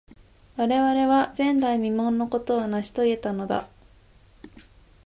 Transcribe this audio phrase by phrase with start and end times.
[0.57, 3.69] 我々は、前代未聞のことを成し遂げたのだ。